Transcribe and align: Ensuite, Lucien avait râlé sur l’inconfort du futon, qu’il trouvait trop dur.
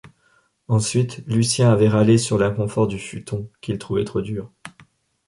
Ensuite, 0.67 1.23
Lucien 1.27 1.71
avait 1.71 1.87
râlé 1.87 2.17
sur 2.17 2.39
l’inconfort 2.39 2.87
du 2.87 2.97
futon, 2.97 3.47
qu’il 3.61 3.77
trouvait 3.77 4.03
trop 4.03 4.19
dur. 4.21 4.51